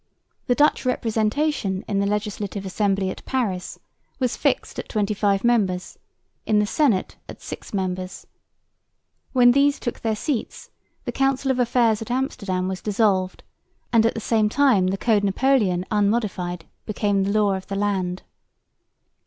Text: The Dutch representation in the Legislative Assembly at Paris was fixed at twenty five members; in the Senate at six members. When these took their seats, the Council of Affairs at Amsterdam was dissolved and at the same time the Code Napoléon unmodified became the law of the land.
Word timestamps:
The 0.47 0.55
Dutch 0.55 0.83
representation 0.83 1.85
in 1.87 1.99
the 1.99 2.07
Legislative 2.07 2.65
Assembly 2.65 3.11
at 3.11 3.23
Paris 3.23 3.77
was 4.17 4.35
fixed 4.35 4.79
at 4.79 4.89
twenty 4.89 5.13
five 5.13 5.43
members; 5.43 5.99
in 6.43 6.57
the 6.57 6.65
Senate 6.65 7.17
at 7.29 7.39
six 7.39 7.71
members. 7.71 8.25
When 9.33 9.51
these 9.51 9.79
took 9.79 9.99
their 9.99 10.15
seats, 10.15 10.71
the 11.05 11.11
Council 11.11 11.51
of 11.51 11.59
Affairs 11.59 12.01
at 12.01 12.09
Amsterdam 12.09 12.67
was 12.67 12.81
dissolved 12.81 13.43
and 13.93 14.03
at 14.03 14.15
the 14.15 14.19
same 14.19 14.49
time 14.49 14.87
the 14.87 14.97
Code 14.97 15.21
Napoléon 15.21 15.83
unmodified 15.91 16.65
became 16.87 17.23
the 17.23 17.31
law 17.39 17.53
of 17.53 17.67
the 17.67 17.75
land. 17.75 18.23